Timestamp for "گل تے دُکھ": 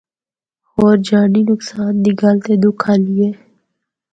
2.21-2.85